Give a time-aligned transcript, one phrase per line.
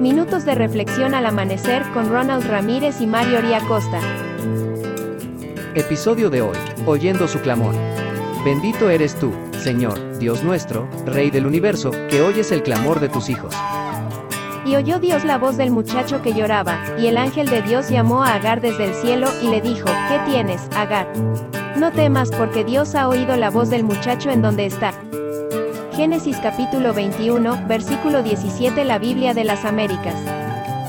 [0.00, 4.00] Minutos de reflexión al amanecer con Ronald Ramírez y Mario Costa.
[5.74, 7.74] Episodio de hoy, Oyendo su clamor.
[8.44, 9.32] Bendito eres tú,
[9.62, 13.54] Señor, Dios nuestro, Rey del universo, que oyes el clamor de tus hijos.
[14.66, 18.22] Y oyó Dios la voz del muchacho que lloraba, y el ángel de Dios llamó
[18.22, 21.06] a Agar desde el cielo, y le dijo, ¿qué tienes, Agar?
[21.76, 24.92] No temas porque Dios ha oído la voz del muchacho en donde está.
[25.94, 30.14] Génesis capítulo 21, versículo 17 La Biblia de las Américas.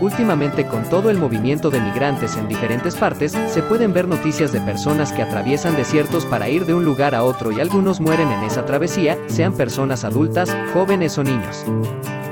[0.00, 4.60] Últimamente con todo el movimiento de migrantes en diferentes partes, se pueden ver noticias de
[4.60, 8.44] personas que atraviesan desiertos para ir de un lugar a otro y algunos mueren en
[8.44, 11.64] esa travesía, sean personas adultas, jóvenes o niños.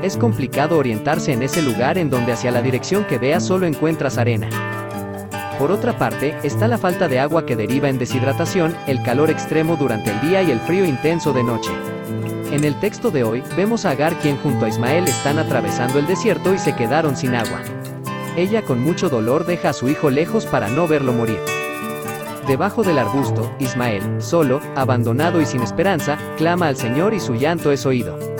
[0.02, 4.18] Es complicado orientarse en ese lugar en donde hacia la dirección que veas solo encuentras
[4.18, 4.73] arena.
[5.58, 9.76] Por otra parte, está la falta de agua que deriva en deshidratación, el calor extremo
[9.76, 11.70] durante el día y el frío intenso de noche.
[12.50, 16.06] En el texto de hoy, vemos a Agar quien junto a Ismael están atravesando el
[16.06, 17.62] desierto y se quedaron sin agua.
[18.36, 21.38] Ella con mucho dolor deja a su hijo lejos para no verlo morir.
[22.48, 27.70] Debajo del arbusto, Ismael, solo, abandonado y sin esperanza, clama al Señor y su llanto
[27.70, 28.33] es oído.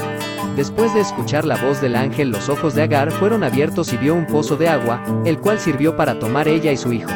[0.56, 4.14] Después de escuchar la voz del ángel, los ojos de Agar fueron abiertos y vio
[4.14, 7.10] un pozo de agua, el cual sirvió para tomar ella y su hijo.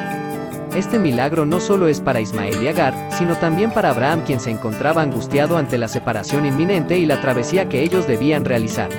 [0.75, 4.51] Este milagro no solo es para Ismael y Agar, sino también para Abraham quien se
[4.51, 8.91] encontraba angustiado ante la separación inminente y la travesía que ellos debían realizar.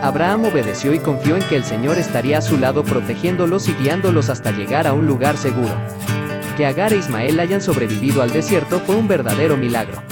[0.00, 4.30] Abraham obedeció y confió en que el Señor estaría a su lado protegiéndolos y guiándolos
[4.30, 5.74] hasta llegar a un lugar seguro.
[6.56, 10.09] Que Agar e Ismael hayan sobrevivido al desierto fue un verdadero milagro.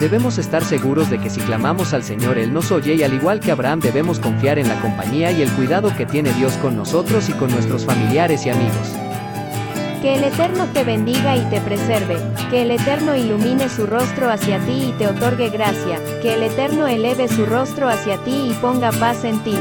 [0.00, 3.38] Debemos estar seguros de que si clamamos al Señor Él nos oye y al igual
[3.38, 7.28] que Abraham debemos confiar en la compañía y el cuidado que tiene Dios con nosotros
[7.28, 8.94] y con nuestros familiares y amigos.
[10.00, 12.16] Que el Eterno te bendiga y te preserve,
[12.48, 16.86] que el Eterno ilumine su rostro hacia ti y te otorgue gracia, que el Eterno
[16.86, 19.58] eleve su rostro hacia ti y ponga paz en ti.